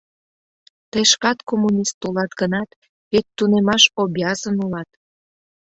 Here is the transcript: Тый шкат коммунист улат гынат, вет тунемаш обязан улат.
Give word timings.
Тый 0.91 1.03
шкат 1.11 1.39
коммунист 1.49 1.97
улат 2.07 2.31
гынат, 2.41 2.69
вет 3.11 3.25
тунемаш 3.37 3.83
обязан 4.03 4.57
улат. 4.65 4.89